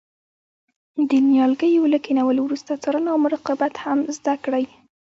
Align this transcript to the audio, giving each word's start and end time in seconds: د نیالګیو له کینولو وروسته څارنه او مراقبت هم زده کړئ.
د 1.09 1.11
نیالګیو 1.27 1.91
له 1.93 1.99
کینولو 2.05 2.41
وروسته 2.43 2.79
څارنه 2.83 3.09
او 3.13 3.17
مراقبت 3.25 3.73
هم 3.83 3.99
زده 4.17 4.33
کړئ. 4.43 4.65